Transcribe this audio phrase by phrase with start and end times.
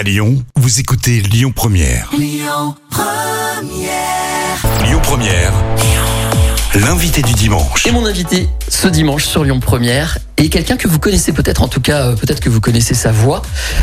[0.00, 2.08] À Lyon, vous écoutez Lyon Première.
[2.18, 2.74] Lyon
[5.02, 5.52] Première.
[6.74, 7.86] L'invité du dimanche.
[7.86, 11.68] Et mon invité ce dimanche sur Lyon Première est quelqu'un que vous connaissez peut-être, en
[11.68, 13.42] tout cas euh, peut-être que vous connaissez sa voix,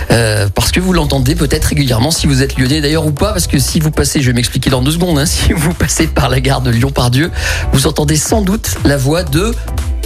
[0.09, 3.45] euh, parce que vous l'entendez peut-être régulièrement si vous êtes lyonnais d'ailleurs ou pas, parce
[3.45, 6.29] que si vous passez, je vais m'expliquer dans deux secondes, hein, si vous passez par
[6.29, 7.29] la gare de Lyon-Pardieu,
[7.73, 9.53] vous entendez sans doute la voix de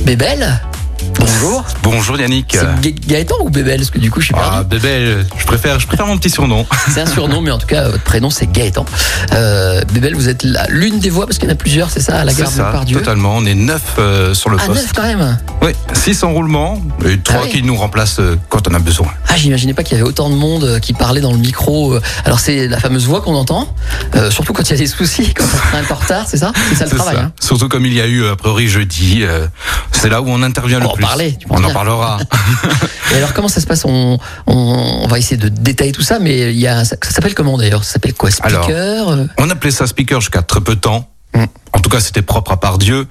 [0.03, 0.59] Bébel.
[1.15, 1.63] Bonjour.
[1.83, 2.57] Bonjour Yannick.
[2.59, 4.49] C'est Ga- Gaëtan ou Bébel Parce que du coup je suis perdu.
[4.51, 6.65] Ah bébé, je préfère, je préfère mon petit surnom.
[6.93, 8.85] C'est un surnom, mais en tout cas, votre prénom, c'est Gaëtan.
[9.33, 12.19] Euh, Bébel, vous êtes l'une des voix, parce qu'il y en a plusieurs, c'est ça,
[12.19, 13.35] à la gare de ça, Pardieu totalement.
[13.37, 14.81] On est neuf euh, sur le Ah, poste.
[14.81, 15.37] neuf quand même?
[15.63, 17.51] Oui, six en roulement et trois Ah oui.
[17.51, 19.07] qui nous remplacent euh, quand on a besoin.
[19.27, 21.95] Ah, j'imaginais pas qu'il y avait autant de monde euh, qui parlait dans le micro.
[22.25, 23.73] Alors, c'est la fameuse voix qu'on entend,
[24.29, 26.51] surtout quand il y a des soucis, quand on est en retard, c'est ça?
[26.69, 27.15] C'est ça le travail.
[27.15, 27.21] ça.
[27.23, 27.31] hein.
[27.39, 29.23] Surtout comme il y a eu a priori jeudi,
[29.91, 31.05] c'est là où on intervient le en plus.
[31.05, 32.19] parler, tu on en parlera.
[33.13, 34.53] Et alors, comment ça se passe on, on,
[35.03, 37.57] on va essayer de détailler tout ça, mais il y a, ça, ça s'appelle comment
[37.57, 37.83] d'ailleurs?
[37.83, 38.31] Ça s'appelle quoi?
[38.31, 39.25] Speaker euh?
[39.37, 41.09] on appelait ça speaker jusqu'à très peu de temps.
[41.33, 41.45] Mm.
[41.73, 43.07] En tout cas, c'était propre à Pardieu.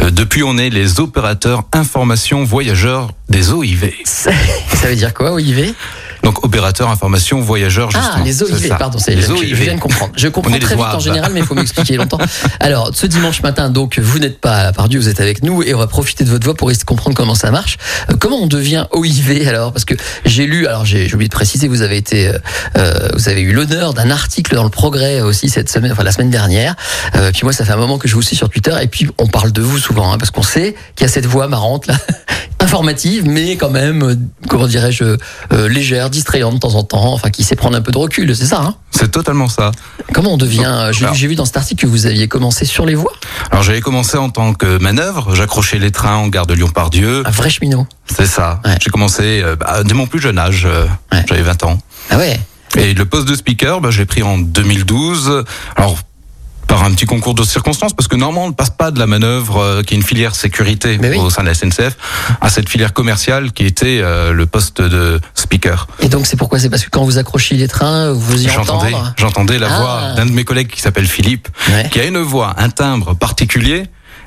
[0.00, 3.92] Euh, depuis, on est les opérateurs information voyageurs des OIV.
[4.04, 4.30] ça,
[4.74, 5.74] ça veut dire quoi, OIV
[6.22, 8.14] Donc, opérateurs information voyageurs, justement.
[8.16, 9.54] Ah, les OIV, pardon, c'est les je, je OIV.
[9.54, 10.12] viens de comprendre.
[10.16, 12.18] Je comprends très vite en général, mais il faut m'expliquer longtemps.
[12.60, 15.74] Alors, ce dimanche matin, donc, vous n'êtes pas à Pardieu, vous êtes avec nous et
[15.74, 17.78] on va profiter de votre voix pour essayer de comprendre comment ça marche.
[18.10, 19.72] Euh, comment on devient OIV alors?
[19.72, 22.38] Parce que j'ai lu, alors j'ai oublié de préciser, vous avez été, euh,
[22.76, 26.12] euh, vous avez eu l'honneur d'un article dans le Progrès aussi cette semaine, enfin la
[26.12, 26.74] semaine dernière.
[27.16, 29.08] Euh, puis moi, ça fait un moment que je vous suis sur Twitter et puis
[29.18, 31.86] on parle de vous souvent, hein, parce qu'on sait qu'il y a cette voix marrante
[31.86, 31.94] là.
[32.60, 34.14] Informative, mais quand même, euh,
[34.48, 35.04] comment dirais-je,
[35.52, 38.34] euh, légère, distrayante de temps en temps, enfin qui sait prendre un peu de recul,
[38.36, 38.60] c'est ça.
[38.62, 38.74] Hein?
[38.90, 39.70] C'est totalement ça.
[40.12, 42.84] Comment on devient euh, J'ai j'ai vu dans cet article que vous aviez commencé sur
[42.86, 43.12] les voies.
[43.50, 47.30] Alors j'avais commencé en tant que manœuvre, j'accrochais les trains en gare de Lyon-Pardieu, Un
[47.30, 47.86] vrai cheminot.
[48.14, 48.60] c'est ça.
[48.64, 48.76] Ouais.
[48.80, 51.24] J'ai commencé euh, bah, dès mon plus jeune âge, euh, Ouais.
[51.28, 51.78] j'avais 20 ans.
[52.10, 52.38] Ah ouais.
[52.76, 55.44] Et le poste de speaker, bah, je l'ai pris en 2012.
[55.76, 55.96] Alors
[56.70, 59.08] par un petit concours de circonstances, parce que normalement on ne passe pas de la
[59.08, 61.16] manœuvre euh, qui est une filière sécurité oui.
[61.18, 61.96] au sein de la SNCF
[62.40, 65.88] à cette filière commerciale qui était euh, le poste de speaker.
[65.98, 66.60] Et donc c'est pourquoi?
[66.60, 69.78] C'est parce que quand vous accrochez les trains, vous y J'entendais, j'entendais la Ah.
[69.80, 71.88] voix d'un de mes collègues qui s'appelle Philippe, Ouais.
[71.90, 73.86] qui a une voix, un timbre particulier.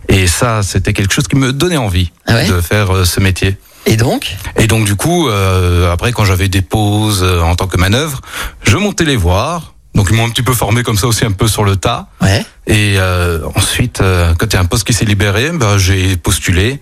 [0.10, 2.48] Et ça, c'était quelque chose qui me donnait envie Ah ouais?
[2.50, 3.56] de faire euh, ce métier.
[3.86, 4.36] Et donc?
[4.58, 8.20] Et donc du coup, euh, après quand j'avais des pauses euh, en tant que manœuvre,
[8.64, 9.73] je montais les voir.
[9.96, 12.08] Donc ils m'ont un petit peu formé comme ça aussi un peu sur le tas.
[12.22, 12.46] Ouais.
[12.66, 16.16] Et euh, ensuite, euh, quand il y a un poste qui s'est libéré, bah, j'ai
[16.16, 16.80] postulé.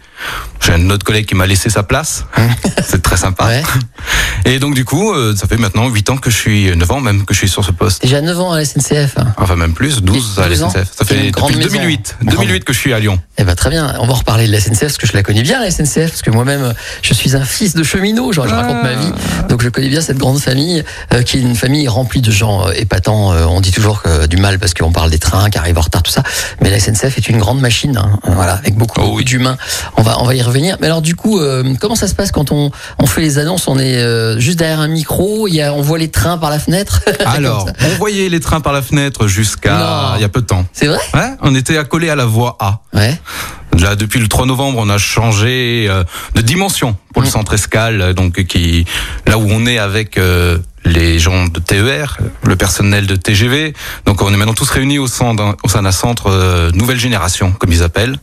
[0.60, 2.26] J'ai un autre collègue qui m'a laissé sa place.
[2.88, 3.48] C'est très sympa.
[3.48, 3.64] Ouais.
[4.46, 7.00] Et donc du coup, euh, ça fait maintenant 8 ans que je suis, 9 ans
[7.00, 8.04] même que je suis sur ce poste.
[8.04, 9.18] Déjà 9 ans à la SNCF.
[9.18, 9.34] hein.
[9.38, 10.70] Enfin même plus, 12 à la 12 ans.
[10.70, 10.88] SNCF.
[10.96, 11.70] Ça fait depuis maison.
[11.70, 12.18] 2008.
[12.26, 12.46] Grande.
[12.46, 13.20] 2008 que je suis à Lyon.
[13.40, 13.96] Eh ben très bien.
[14.00, 16.22] On va reparler de la SNCF parce que je la connais bien la SNCF parce
[16.22, 18.32] que moi-même je suis un fils de cheminot.
[18.32, 19.12] Genre je raconte ma vie.
[19.50, 22.68] Donc je connais bien cette grande famille euh, qui est une famille remplie de gens
[22.68, 23.34] euh, épatants.
[23.34, 25.82] Euh, on dit toujours que du mal parce qu'on parle des trains qui arrivent en
[25.84, 26.24] retard tout ça.
[26.62, 27.98] Mais la SNCF est une grande machine.
[27.98, 28.20] hein.
[28.24, 29.24] Voilà avec beaucoup, Oh oui.
[29.26, 29.58] d'humains.
[29.98, 30.78] On va on va y revenir.
[30.80, 33.68] Mais alors du coup euh, comment ça se passe quand on on fait les annonces?
[33.68, 35.48] On est euh, juste derrière un micro.
[35.48, 37.02] Il y a on voit les trains par la fenêtre?
[37.26, 40.66] Alors, on voyait les trains par la fenêtre jusqu'à il y a peu de temps.
[40.74, 41.00] c'est vrai?
[41.14, 42.80] Ouais, on était accolé à la voie A.
[42.94, 43.20] Ouais.
[43.80, 46.04] Là, depuis le 3 novembre, on a changé euh,
[46.36, 47.32] de dimension pour le Mm.
[47.32, 48.86] centre escale, donc qui
[49.26, 53.74] là où on est avec euh, les gens de TER, le personnel de TGV.
[54.06, 57.84] Donc on est maintenant tous réunis au sein d'un centre euh, nouvelle génération, comme ils
[57.84, 58.18] appellent.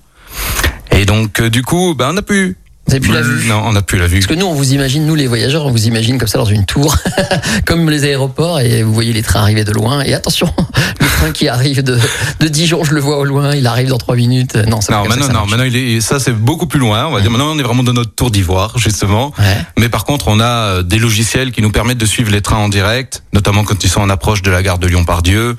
[0.91, 2.57] Et donc euh, du coup, ben on a pu.
[2.89, 4.21] Vous pu la vue Non, on n'a plus la vue.
[4.21, 6.47] Parce que nous, on vous imagine, nous les voyageurs, on vous imagine comme ça dans
[6.47, 6.97] une tour,
[7.67, 10.01] comme les aéroports, et vous voyez les trains arriver de loin.
[10.03, 10.53] Et attention,
[11.01, 11.99] le train qui arrive de,
[12.41, 14.57] de Dijon, je le vois au loin, il arrive dans trois minutes.
[14.57, 17.07] Non, pas Non, que maintenant, ça non, maintenant, il est, ça c'est beaucoup plus loin.
[17.07, 19.33] On va dire, maintenant, on est vraiment dans notre tour d'ivoire, justement.
[19.39, 19.45] Ouais.
[19.79, 22.57] Mais par contre, on a euh, des logiciels qui nous permettent de suivre les trains
[22.57, 25.57] en direct, notamment quand ils sont en approche de la gare de Lyon-Pardieu,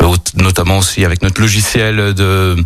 [0.00, 2.56] euh, notamment aussi avec notre logiciel de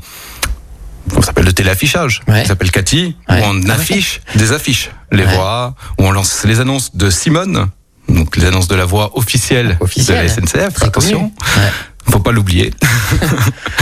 [1.16, 2.42] on s'appelle le téléaffichage, Ouais.
[2.42, 3.40] qui s'appelle Cathy, Ouais.
[3.40, 5.34] où on affiche des affiches, les Ouais.
[5.34, 7.68] voix, où on lance les annonces de Simone,
[8.08, 10.18] donc les annonces de la voix officielle, Officielle.
[10.18, 10.74] de la SNCF.
[10.74, 11.32] Très attention.
[12.10, 12.72] Faut pas l'oublier.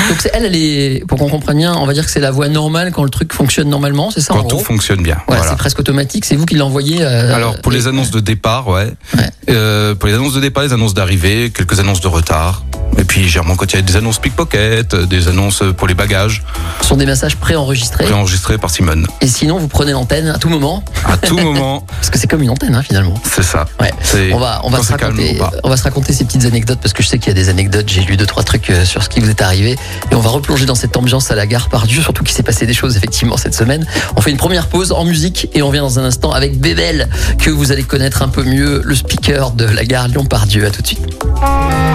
[0.08, 2.30] Donc c'est- elle, elle est, pour qu'on comprenne bien, on va dire que c'est la
[2.30, 5.16] voie normale quand le truc fonctionne normalement, c'est ça en Quand tout gros fonctionne bien.
[5.26, 5.50] Voilà, voilà.
[5.50, 6.98] c'est presque automatique, c'est vous qui l'envoyez.
[7.02, 8.92] euh, Alors pour les annonces de départ, ouais.
[9.16, 9.30] Ouais.
[9.50, 12.64] Euh, pour les annonces de départ, les annonces d'arrivée, quelques annonces de retard.
[12.98, 15.94] Et puis généralement quand il y a des annonces pickpocket, euh, des annonces pour les
[15.94, 16.42] bagages,
[16.82, 18.04] Ce sont des messages préenregistrés.
[18.04, 19.06] préenregistrés par Simone.
[19.20, 22.42] Et sinon, vous prenez l'antenne à tout moment, À tout moment, parce que c'est comme
[22.42, 23.14] une antenne hein, finalement.
[23.24, 23.64] c'est ça.
[23.80, 23.90] Ouais.
[24.32, 27.02] On va, on va se raconter, on va se raconter ces petites anecdotes parce que
[27.02, 27.88] je sais qu'il y a des anecdotes.
[27.88, 29.76] J'ai lu deux trois trucs euh, sur ce qui vous est arrivé
[30.10, 32.02] et on va replonger dans cette ambiance à la gare par Dieu.
[32.02, 33.86] Surtout qu'il s'est passé des choses effectivement cette semaine.
[34.16, 37.08] On fait une première pause en musique et on vient dans un instant avec Bébel
[37.38, 40.66] que vous allez connaître un peu mieux, le speaker de la gare Lyon par Dieu.
[40.66, 41.02] À tout de suite.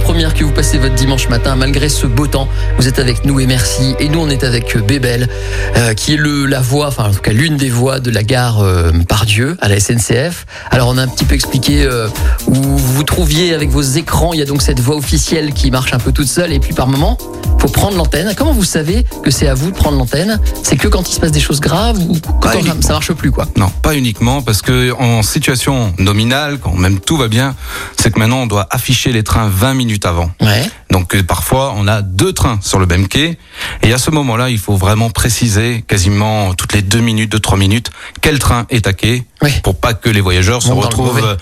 [0.07, 2.48] Première que vous passez votre dimanche matin malgré ce beau temps.
[2.77, 3.94] Vous êtes avec nous et merci.
[4.00, 5.27] Et nous on est avec Bébel
[5.75, 8.24] euh, qui est le la voix, enfin en tout cas l'une des voix de la
[8.24, 10.45] gare euh, par Dieu à la SNCF.
[10.71, 12.07] Alors on a un petit peu expliqué euh,
[12.48, 14.31] où vous vous trouviez avec vos écrans.
[14.31, 16.74] Il y a donc cette voix officielle qui marche un peu toute seule et puis
[16.74, 17.18] par moment,
[17.60, 18.33] faut prendre l'antenne.
[18.38, 20.39] Comment vous savez que c'est à vous de prendre l'antenne?
[20.63, 22.51] C'est que quand il se passe des choses graves ou quand
[22.81, 23.45] ça marche plus quoi?
[23.57, 27.56] Non, pas uniquement, parce que en situation nominale, quand même tout va bien,
[28.00, 30.32] c'est que maintenant on doit afficher les trains 20 minutes avant.
[30.42, 30.64] Ouais.
[30.92, 33.38] Donc euh, parfois on a deux trains sur le même quai,
[33.84, 37.58] et à ce moment-là il faut vraiment préciser quasiment toutes les deux minutes, deux trois
[37.58, 37.92] minutes,
[38.22, 39.24] quel train est à quai,
[39.64, 41.38] pour pas que les voyageurs se retrouvent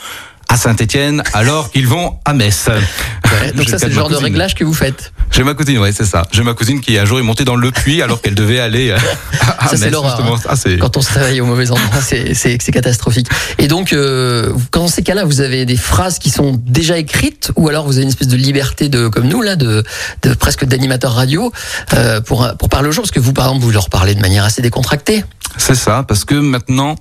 [0.50, 2.68] à Saint-Étienne alors qu'ils vont à Metz.
[2.68, 5.12] Ouais, donc ça c'est le genre de réglage que vous faites.
[5.32, 6.26] J'ai ma cousine, ouais, c'est ça.
[6.32, 8.92] J'ai ma cousine qui un jour est montée dans le puits alors qu'elle devait aller
[8.92, 8.98] euh,
[9.60, 10.36] à Ça, c'est Metz, hein.
[10.48, 13.28] Ah, Quand on se réveille au mauvais endroit, c'est catastrophique.
[13.58, 17.52] Et donc, euh, quand dans ces cas-là, vous avez des phrases qui sont déjà écrites,
[17.56, 19.84] ou alors vous avez une espèce de liberté de, comme nous là, de,
[20.22, 21.52] de presque d'animateur radio
[21.96, 24.22] euh, pour pour parler aux gens, parce que vous, par exemple, vous leur parlez de
[24.22, 25.26] manière assez décontractée.
[25.58, 26.98] C'est ça, parce que maintenant,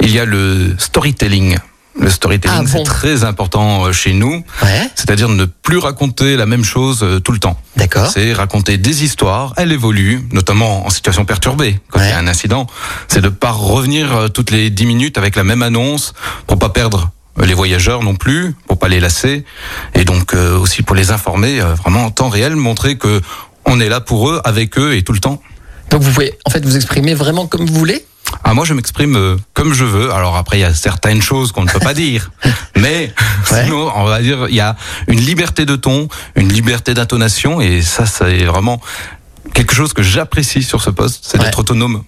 [0.00, 1.56] il y a le storytelling.
[2.00, 4.42] Le storytelling, Ah bon c'est très important euh, chez nous.
[4.62, 4.90] Ouais.
[4.94, 7.60] C'est-à-dire ne plus raconter la même chose euh, tout le temps.
[7.76, 8.10] D'accord.
[8.10, 12.06] C'est raconter des histoires, elles évoluent, notamment en situation perturbée, quand Ouais.
[12.06, 12.66] il y a un incident.
[13.08, 16.14] C'est de pas revenir euh, toutes les 10 minutes avec la même annonce
[16.46, 17.10] pour pas perdre
[17.42, 19.44] les voyageurs non plus, pour pas les lasser,
[19.94, 23.20] et donc euh, aussi pour les informer euh, vraiment en temps réel, montrer que
[23.64, 25.40] on est là pour eux, avec eux et tout le temps.
[25.90, 28.04] Donc vous pouvez en fait vous exprimer vraiment comme vous voulez.
[28.44, 30.12] Ah, moi, je m'exprime euh, comme je veux.
[30.12, 32.30] Alors après, il y a certaines choses qu'on ne peut pas dire,
[32.76, 33.12] mais
[33.50, 33.64] Ouais.
[33.64, 34.76] sinon, on va dire, il y a
[35.08, 38.80] une liberté de ton, une liberté d'intonation, et ça, c'est vraiment
[39.54, 41.44] quelque chose que j'apprécie sur ce poste, c'est Ouais.
[41.44, 42.04] d'être autonome.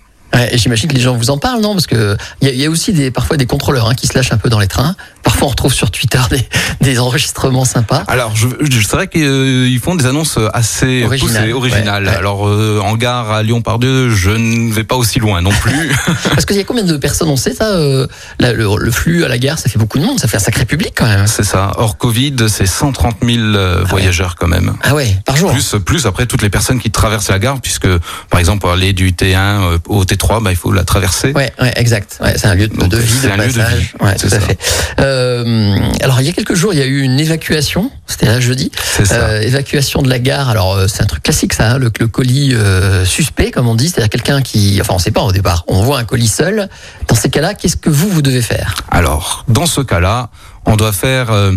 [0.52, 1.72] Et j'imagine que les gens vous en parlent, non?
[1.74, 4.06] Parce que il y, a- il y a aussi des, parfois des contrôleurs hein, qui
[4.06, 4.96] se lâchent un peu dans les trains.
[5.22, 6.46] Parfois, on retrouve sur Twitter des,
[6.80, 8.04] des enregistrements sympas.
[8.08, 12.04] Alors, je, je c'est vrai qu'ils font des annonces assez Originales, poussées, originales.
[12.04, 12.16] ouais, ouais.
[12.16, 15.90] Alors, euh, en gare à Lyon-Pardieu, je ne vais pas aussi loin non plus.
[16.30, 18.06] Parce qu'il y a combien de personnes, on sait ça euh,
[18.38, 20.40] la- le, le flux à la gare, ça fait beaucoup de monde, ça fait un
[20.40, 21.26] sacré public quand même.
[21.26, 21.72] c'est ça.
[21.76, 24.74] Hors Covid, c'est 130 000 euh, voyageurs quand même.
[24.82, 25.52] Ah ouais, par jour.
[25.52, 27.88] Plus, plus après toutes les personnes qui traversent la gare, puisque
[28.30, 31.32] par exemple aller du T1 euh, au T3, bah, il faut la traverser.
[31.32, 32.18] Ouais, ouais, exact.
[32.20, 33.78] Ouais, c'est un lieu de, Donc, de vie, de un lieu de passage.
[33.78, 34.58] vie, Ouais, tout à fait.
[35.00, 37.90] Euh, alors, il y a quelques jours, il y a eu une évacuation.
[38.06, 38.70] C'était là jeudi.
[39.12, 40.48] Euh, évacuation de la gare.
[40.48, 41.72] Alors, euh, c'est un truc classique, ça.
[41.72, 45.10] hein, le, le colis euh, suspect, comme on dit, c'est-à-dire quelqu'un qui, enfin, on sait
[45.10, 45.64] pas au départ.
[45.68, 46.68] On voit un colis seul.
[47.08, 48.74] Dans ces cas-là, qu'est-ce que vous vous devez faire?
[48.90, 50.30] Alors, dans ce cas-là,
[50.66, 51.52] on doit faire euh,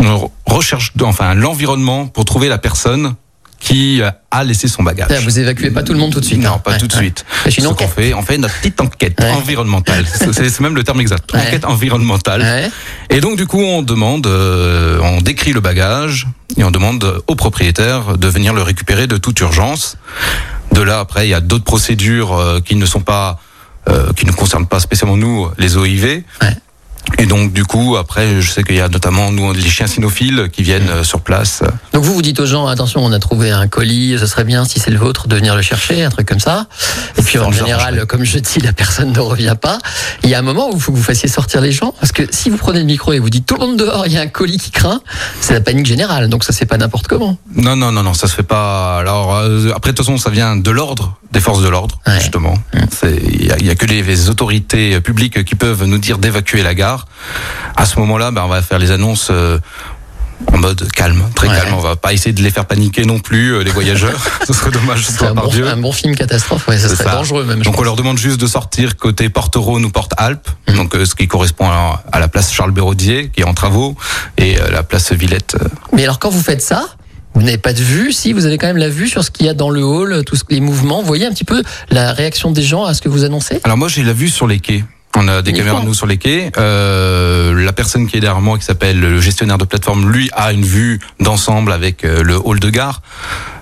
[0.00, 3.14] une recherche, enfin l'environnement pour trouver la personne
[3.60, 5.24] qui euh, a laissé son bagage.
[5.24, 6.40] Vous évacuez pas tout le monde tout de suite.
[6.42, 6.58] Non, hein.
[6.58, 7.00] pas Ouais, tout de ouais.
[7.00, 7.24] suite.
[7.44, 7.90] C'est une enquête.
[7.90, 9.30] fait, on fait notre petite enquête Ouais.
[9.30, 10.06] environnementale.
[10.32, 11.34] C'est même le terme exact.
[11.34, 12.70] Enquête environnementale.
[13.10, 16.26] Et donc du coup, on demande, euh, on décrit le bagage
[16.56, 19.96] et on demande au propriétaire de venir le récupérer de toute urgence.
[20.72, 23.40] De là, après, il y a d'autres procédures euh, qui ne sont pas,
[23.88, 26.22] euh, qui ne concernent pas spécialement nous, les OIV.
[27.16, 30.48] Et donc du coup, après, je sais qu'il y a notamment nous les chiens cynophiles
[30.52, 31.62] qui viennent euh, sur place.
[31.92, 34.64] Donc vous vous dites aux gens attention on a trouvé un colis ce serait bien
[34.64, 36.66] si c'est le vôtre de venir le chercher un truc comme ça.
[37.16, 39.78] Et puis en général comme je dis la personne ne revient pas.
[40.22, 42.12] Il y a un moment où il faut que vous fassiez sortir les gens parce
[42.12, 44.18] que si vous prenez le micro et vous dites tout le monde dehors il y
[44.18, 45.00] a un colis qui craint
[45.40, 46.28] c'est la panique générale.
[46.28, 47.38] Donc ça c'est pas n'importe comment.
[47.54, 48.98] Non, non, non, non, ça se fait pas.
[48.98, 52.18] Alors euh, après, de toute façon, ça vient de l'ordre, des forces de l'ordre, Ouais.
[52.20, 52.54] justement.
[52.90, 56.18] C'est il y a, y a que les, les autorités publiques qui peuvent nous dire
[56.18, 57.06] d'évacuer la gare.
[57.76, 59.28] À ce moment-là, ben, on va faire les annonces.
[59.30, 59.58] euh,
[60.52, 61.56] en mode calme, très Ouais.
[61.56, 61.74] calme.
[61.74, 64.16] On va pas essayer de les faire paniquer non plus, euh, les voyageurs.
[64.46, 67.10] Ce serait dommage, ce serait un bon, un bon film catastrophe ouais ça serait ça.
[67.10, 67.84] dangereux même Donc on pense.
[67.84, 70.76] leur demande juste de sortir côté Porte-Rhône ou Porte-Alpes, Mhm.
[70.76, 73.96] donc euh, ce qui correspond à, à la place Charles Béraudier qui est en travaux
[74.36, 75.56] et euh, la place Villette.
[75.60, 76.86] euh, mais alors quand vous faites ça
[77.34, 79.46] vous n'avez pas de vue, si vous avez quand même la vue sur ce qu'il
[79.46, 82.50] y a dans le hall, tous les mouvements, vous voyez un petit peu la réaction
[82.50, 83.60] des gens à ce que vous annoncez?
[83.64, 84.84] Alors moi j'ai la vue sur les quais.
[85.16, 86.52] On a des caméras nous sur les quais.
[86.58, 90.52] Euh, la personne qui est derrière moi, qui s'appelle le gestionnaire de plateforme, lui a
[90.52, 93.02] une vue d'ensemble avec euh, le hall de gare.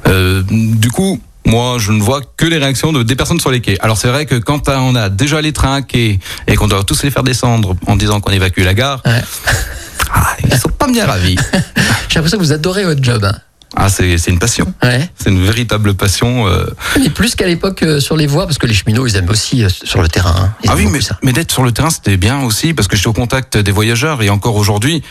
[0.07, 3.61] Euh, du coup, moi, je ne vois que les réactions de, des personnes sur les
[3.61, 3.79] quais.
[3.81, 6.19] Alors c'est vrai que quand on a déjà les trains à quai
[6.49, 9.23] et qu'on doit tous les faire descendre en disant qu'on évacue la gare, Ouais.
[10.13, 11.37] ah, ils sont pas bien ravis.
[12.09, 13.25] J'ai l'impression que vous adorez votre job.
[13.25, 13.39] hein.
[13.79, 14.73] Ah, c'est c'est une passion.
[14.83, 15.09] Ouais.
[15.17, 16.47] C'est une véritable passion.
[16.49, 16.65] euh.
[16.99, 19.63] Mais plus qu'à l'époque euh, sur les voies, parce que les cheminots, ils aiment aussi
[19.65, 20.35] euh, sur le terrain.
[20.39, 20.55] hein.
[20.67, 23.13] Ah oui, mais, mais d'être sur le terrain, c'était bien aussi parce que j'étais au
[23.13, 25.03] contact des voyageurs et encore aujourd'hui,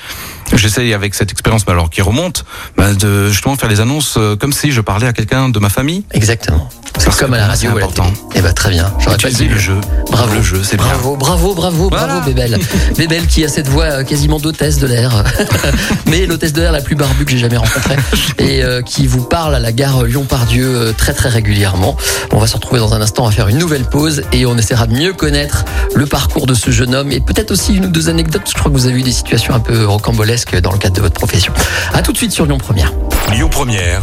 [0.54, 2.46] j'essaye avec cette expérience, mais alors qui remonte,
[2.78, 5.70] bah, de justement faire les annonces euh, comme si je parlais à quelqu'un de ma
[5.70, 6.04] famille.
[6.12, 6.70] Exactement.
[6.98, 8.04] C'est comme à la radio c'est ou à la important.
[8.06, 8.18] télé.
[8.36, 8.94] Eh ben très bien.
[9.00, 9.76] J'aurais pas Utiliser dit le jeu.
[10.12, 10.34] Bravo.
[10.36, 10.78] Le jeu, c'est.
[10.78, 12.08] Bravo, bravo, bravo, Voilà.
[12.08, 12.58] bravo, Bébel.
[12.98, 15.24] Bébel qui a cette voix euh, quasiment d'hôtesse de l'air,
[16.08, 17.98] mais l'hôtesse de l'air la plus barbue que j'ai jamais rencontrée,
[18.40, 21.98] et euh, qui vous parle à la gare Lyon-Pardieu euh, très très régulièrement.
[22.32, 24.58] On va se retrouver dans un instant, on va faire une nouvelle pause et on
[24.58, 27.90] essaiera de mieux connaître le parcours de ce jeune homme et peut-être aussi une ou
[27.90, 30.78] deux anecdotes, je crois que vous avez eu des situations un peu rocambolesques dans le
[30.78, 31.54] cadre de votre profession.
[31.94, 32.92] À tout de suite sur Lyon Première.
[33.32, 34.02] Lyon Première,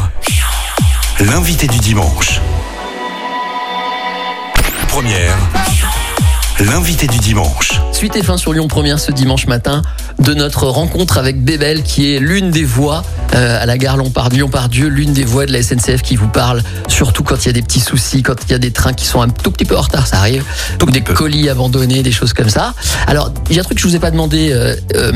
[1.21, 2.41] l'invité du dimanche.
[4.89, 5.37] Première,
[6.61, 7.73] l'invité du dimanche.
[7.93, 9.83] Suite et fin sur Lyon Première ce dimanche matin
[10.19, 13.03] de notre rencontre avec Bébel qui est l'une des voix
[13.35, 17.23] euh, à la gare Lyon-Pardieu, l'une des voix de la SNCF qui vous parle surtout
[17.23, 19.23] quand il y a des petits soucis, quand il y a des trains qui sont
[19.23, 20.45] un tout petit peu en retard, ça arrive,
[20.83, 21.15] ou des peu.
[21.15, 22.75] colis abandonnés, des choses comme ça.
[23.07, 25.13] Alors, il y a un truc que je vous ai pas demandé, euh, euh,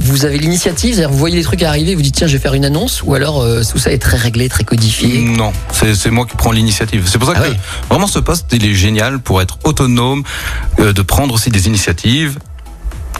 [0.00, 2.54] vous avez l'initiative, c'est-à-dire vous voyez les trucs arriver, vous dites tiens je vais faire
[2.54, 5.20] une annonce ou alors euh, tout ça est très réglé, très codifié?
[5.20, 7.04] Non, c'est c'est moi qui prends l'initiative.
[7.06, 7.56] C'est pour ça Ah que oui.
[7.90, 10.22] vraiment ce poste, il est génial pour être autonome,
[10.80, 12.38] euh, de prendre aussi des initiatives,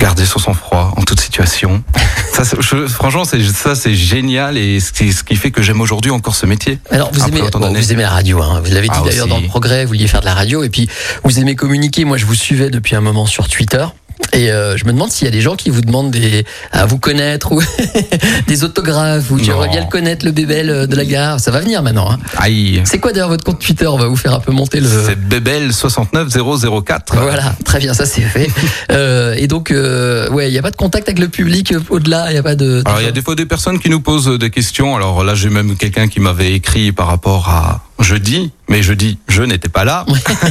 [0.02, 1.82] garder son sang-froid en toute situation.
[2.34, 5.62] ça, c'est- je- franchement, c'est ça, c'est génial et ce qui, ce qui fait que
[5.62, 6.80] j'aime aujourd'hui encore ce métier.
[6.90, 8.60] Alors vous Après aimez, bon, vous aimez la radio, hein.
[8.64, 10.70] vous l'avez dit Ah, d'ailleurs dans le progrès, vous vouliez faire de la radio et
[10.70, 10.88] puis
[11.22, 12.04] vous aimez communiquer.
[12.04, 13.84] Moi je vous suivais depuis un moment sur Twitter.
[14.32, 16.86] Et euh, je me demande s'il y a des gens qui vous demandent des, à
[16.86, 17.60] vous connaître ou
[18.46, 21.40] des autographes ou j'aimerais bien le connaître le bébel euh, de la gare.
[21.40, 22.10] Ça va venir maintenant.
[22.10, 22.18] Hein.
[22.38, 22.82] Aïe.
[22.84, 23.86] C'est quoi d'ailleurs votre compte Twitter?
[23.86, 24.88] On va vous faire un peu monter le.
[24.88, 27.16] C'est Bebel 69004.
[27.20, 28.48] Voilà, très bien, ça c'est fait.
[28.90, 31.80] Euh, et donc, euh, ouais, il n'y a pas de contact avec le public euh,
[31.88, 32.82] au-delà, il n'y a pas de.
[32.84, 34.96] Alors il y a des fois des personnes qui nous posent des questions.
[34.96, 39.42] Alors là j'ai même quelqu'un qui m'avait écrit par rapport à jeudi, mais jeudi je
[39.42, 40.04] n'étais pas là.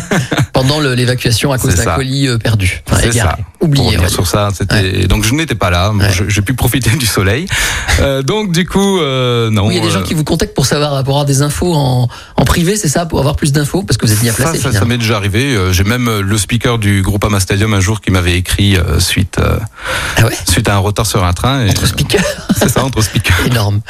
[0.53, 2.81] Pendant l'évacuation à cause d'un colis euh, perdu.
[2.89, 3.37] Enfin, C'est ça.
[3.59, 3.97] Pour Oublié.
[4.09, 4.49] sur ça,
[5.07, 5.91] donc je n'étais pas là.
[5.91, 6.11] Ouais.
[6.11, 7.45] Je- J'ai pu profiter du soleil.
[7.99, 9.67] Euh, donc du coup euh, non.
[9.67, 11.73] Oui, il y a des gens qui vous contactent pour savoir, pour avoir des infos
[11.75, 14.57] en, en privé, c'est ça, pour avoir plus d'infos, parce que vous êtes bien placé.
[14.57, 15.55] ça, ça m'est déjà arrivé.
[15.71, 19.37] J'ai même le speaker du groupe Ama Stadium un jour qui m'avait écrit euh, suite
[20.17, 21.65] Ah ouais suite à un retard sur un train.
[21.65, 22.23] Et, Entre speakers,
[22.57, 23.37] c'est ça entre speakers.
[23.45, 23.81] énorme.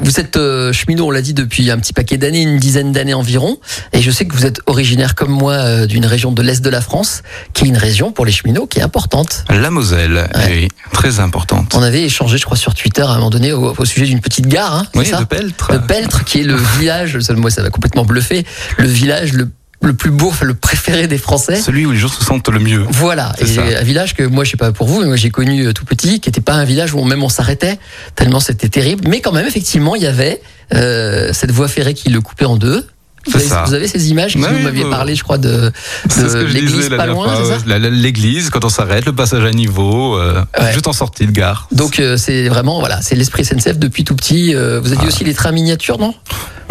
[0.00, 0.38] Vous êtes
[0.72, 3.58] cheminot, on l'a dit, depuis un petit paquet d'années, une dizaine d'années environ,
[3.92, 6.70] et je sais que vous êtes originaire comme moi euh, d'une région de l'est de
[6.70, 7.22] la France,
[7.54, 9.44] qui est une région pour les cheminots qui est importante.
[9.50, 10.46] La Moselle, Ouais.
[10.62, 11.74] oui, très importante.
[11.76, 14.20] On avait échangé, je crois, sur Twitter à un moment donné au, au sujet d'une
[14.20, 15.72] petite gare, hein, Oui, ça de Peltre.
[15.72, 18.44] de Peltre, qui est le village, moi ça m'a complètement bluffé,
[18.78, 19.50] le village le,
[19.82, 21.56] le plus beau, enfin, le préféré des Français.
[21.60, 22.84] Celui où les gens se sentent le mieux.
[22.90, 23.62] Voilà, et ça.
[23.62, 25.84] un village que moi je sais pas pour vous, mais moi j'ai connu euh, tout
[25.86, 27.78] petit, qui n'était pas un village où même on s'arrêtait,
[28.14, 32.20] tellement c'était terrible, mais quand même effectivement il y avait cette voie ferrée qui le
[32.20, 32.86] coupait en deux.
[33.26, 33.64] Vous avez, ça.
[33.66, 35.70] vous avez ces images Ouais, vous m'aviez parlé, je crois, de,
[36.08, 37.34] que l'église pas loin,
[37.66, 40.72] L'église, quand on s'arrête, le passage à niveau, euh, Ouais.
[40.72, 41.68] juste en sortie de gare.
[41.72, 44.54] Donc euh, c'est vraiment voilà, c'est l'esprit SNCF depuis tout petit.
[44.54, 46.14] Euh, vous aviez aussi les trains miniatures, non?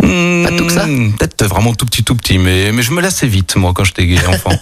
[0.01, 0.86] Pas tout que ça?
[0.88, 3.84] Hmm, Peut-être vraiment tout petit, tout petit, mais, mais je me lassais vite, moi, quand
[3.84, 4.51] j'étais enfant.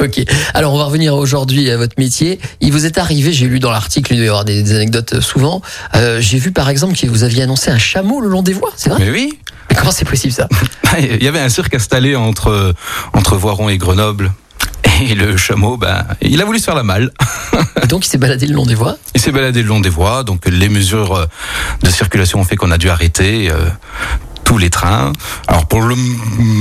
[0.00, 0.22] Ok.
[0.54, 2.38] Alors on va revenir aujourd'hui à votre métier.
[2.62, 5.20] Il vous est arrivé, j'ai lu dans l'article, il doit y avoir des, des anecdotes
[5.20, 5.60] souvent.
[5.94, 8.72] Euh, j'ai vu par exemple que vous aviez annoncé un chameau le long des voies,
[8.76, 8.98] c'est vrai?
[9.00, 9.38] Mais oui,
[9.70, 10.48] Mais Comment c'est possible ça?
[10.98, 12.74] Il y avait un cirque installé entre,
[13.12, 14.32] entre Voiron et Grenoble.
[15.02, 17.12] Et le chameau, ben, il a voulu se faire la malle.
[17.82, 18.96] Et Donc il s'est baladé le long des voies?
[19.14, 21.26] Il s'est baladé le long des voies, donc les mesures euh,
[21.82, 23.68] de circulation ont fait qu'on a dû arrêter euh,
[24.44, 25.12] tous les trains.
[25.46, 25.94] Alors pour le,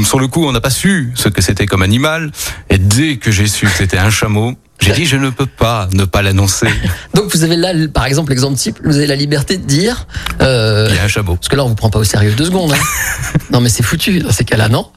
[0.04, 2.32] sur le coup, on n'a pas su ce que c'était comme animal,
[2.70, 5.88] et dès que j'ai su que c'était un chameau, j'ai dit je ne peux pas
[5.93, 6.67] ne pas l'annoncer.
[7.13, 10.07] Donc vous avez là, par exemple, l'exemple type, vous avez la liberté de dire.
[10.41, 11.36] euh, Il y a un chameau.
[11.36, 12.72] parce que là on vous prend pas au sérieux deux secondes.
[12.74, 13.38] hein.
[13.51, 14.89] non mais c'est foutu dans ces cas-là, non?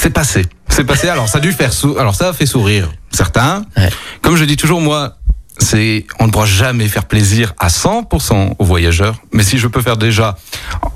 [0.00, 0.44] C'est passé.
[0.68, 1.08] C'est passé.
[1.08, 3.64] Alors ça a dû faire sou- alors ça a fait sourire certains.
[3.76, 3.90] Ouais.
[4.22, 5.18] Comme je dis toujours moi,
[5.58, 9.82] c'est on ne pourra jamais faire plaisir à 100% aux voyageurs, mais si je peux
[9.82, 10.36] faire déjà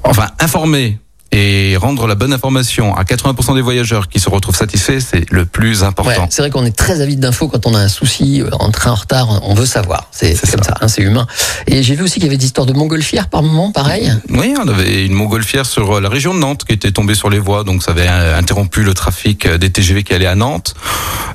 [0.02, 0.98] enfin informer
[1.30, 5.44] et rendre la bonne information à 80% des voyageurs qui se retrouvent satisfaits, c'est le
[5.44, 6.26] plus Ouais, important.
[6.30, 8.92] c'est vrai qu'on est très avide d'infos quand on a un souci, euh, un train
[8.92, 10.08] en retard, on veut savoir.
[10.10, 11.26] C'est comme ça, hein, c'est humain.
[11.66, 14.10] Et j'ai vu aussi qu'il y avait des histoires de montgolfières par moment, pareil.
[14.30, 17.28] Oui, on avait une montgolfière sur euh, la région de Nantes qui était tombée sur
[17.28, 20.74] les voies, donc ça avait euh, interrompu le trafic des TGV qui allaient à Nantes.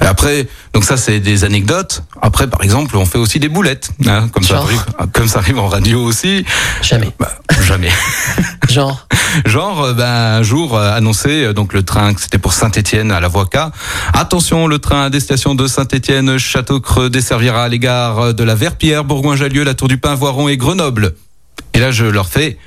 [0.01, 2.03] Et après, donc ça c'est des anecdotes.
[2.21, 5.59] Après, par exemple, on fait aussi des boulettes, hein, comme ça arrive, comme ça arrive
[5.59, 6.45] en radio aussi.
[6.81, 7.11] Jamais.
[7.19, 7.31] Bah,
[7.65, 7.89] jamais.
[8.69, 9.07] Genre,
[9.45, 13.11] Genre, euh, ben, un jour euh, annoncé, euh, donc le train, que c'était pour Saint-Étienne
[13.11, 13.57] à la voie K.
[14.13, 19.63] Attention, le train à destination de Saint-Étienne, Château-Creux desservira les gares de la Verpierre, Bourgoin-Jallieu,
[19.63, 21.15] la Tour du Pin, Voiron et Grenoble.
[21.75, 22.59] Et là, je leur fais,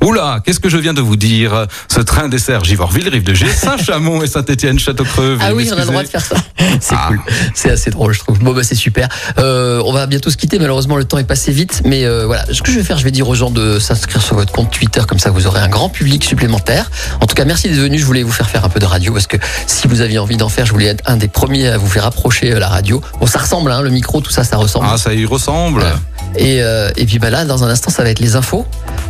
[0.00, 1.66] oula, qu'est-ce que je viens de vous dire?
[1.88, 5.36] Ce train dessert Givorville, Rive de G, Saint-Chamond et Saint-Étienne, Château-Creux.
[5.42, 6.36] Ah oui, on a le droit de faire ça.
[6.80, 7.08] C'est Ah.
[7.08, 7.20] cool.
[7.54, 8.38] C'est assez drôle, je trouve.
[8.38, 9.08] Bon, bah, c'est super.
[9.38, 10.58] Euh, on va bientôt se quitter.
[10.58, 11.82] Malheureusement, le temps est passé vite.
[11.84, 14.22] Mais euh, voilà, ce que je vais faire, je vais dire aux gens de s'inscrire
[14.22, 15.02] sur votre compte Twitter.
[15.06, 16.90] Comme ça, vous aurez un grand public supplémentaire.
[17.20, 17.98] En tout cas, merci d'être venu.
[17.98, 19.36] Je voulais vous faire faire un peu de radio parce que
[19.66, 22.06] si vous aviez envie d'en faire, je voulais être un des premiers à vous faire
[22.06, 23.02] approcher euh, la radio.
[23.20, 24.86] Bon, ça ressemble, hein, le micro, tout ça, ça ressemble.
[24.90, 25.80] Ah, ça y ressemble.
[25.80, 25.96] Voilà.
[26.36, 28.66] Et, euh, et puis bah là, dans un instant, ça va être les infos.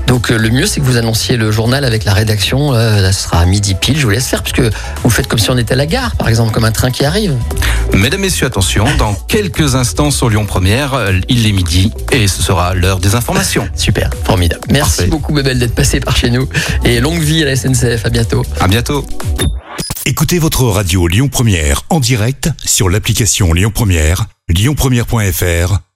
[0.07, 2.75] Donc euh, le mieux, c'est que vous annonciez le journal avec la rédaction.
[2.75, 3.99] Euh, là, ce sera à midi pile.
[3.99, 4.63] Je vous laisse faire puisque
[5.03, 7.05] vous faites comme si on était à la gare, par exemple, comme un train qui
[7.05, 7.35] arrive.
[7.93, 12.43] Mesdames, Messieurs, attention, dans quelques instants sur Lyon Première, euh, il est midi et ce
[12.43, 13.69] sera l'heure des informations.
[13.75, 14.63] Super, formidable.
[14.71, 15.11] Merci Parfait.
[15.11, 16.49] beaucoup, Bebel, d'être passé par chez nous.
[16.85, 18.05] Et longue vie à la SNCF.
[18.05, 18.43] À bientôt.
[18.61, 19.07] À bientôt.
[20.07, 25.84] Écoutez votre radio Lyon Première en direct sur l'application Lyon Première, lyonpremière.fr